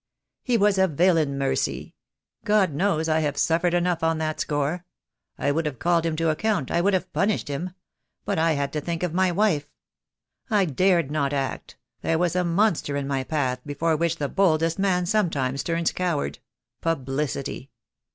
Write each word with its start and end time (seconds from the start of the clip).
"He 0.41 0.57
was 0.57 0.79
a 0.79 0.87
villain, 0.87 1.37
Mercy. 1.37 1.93
God 2.43 2.73
knows, 2.73 3.07
I 3.07 3.19
have 3.19 3.37
suf 3.37 3.61
fered 3.61 3.75
enough 3.75 4.01
on 4.03 4.17
that 4.17 4.39
score. 4.39 4.83
I 5.37 5.51
would 5.51 5.67
have 5.67 5.77
called 5.77 6.07
him 6.07 6.15
to 6.15 6.31
account, 6.31 6.71
I 6.71 6.81
would 6.81 6.95
have 6.95 7.13
punished 7.13 7.49
him; 7.49 7.75
but 8.25 8.39
I 8.39 8.53
had 8.53 8.73
to 8.73 8.81
think 8.81 9.03
of 9.03 9.13
my 9.13 9.31
wife. 9.31 9.69
I 10.49 10.65
dared 10.65 11.11
not 11.11 11.33
act— 11.33 11.77
there 12.01 12.17
was 12.17 12.35
a 12.35 12.43
monster 12.43 12.95
in 12.97 13.05
my 13.07 13.23
path 13.23 13.61
before 13.63 13.95
which 13.95 14.15
the 14.17 14.27
boldest 14.27 14.79
man 14.79 15.05
sometimes 15.05 15.61
turns 15.61 15.91
coward— 15.91 16.39
publicity. 16.81 17.69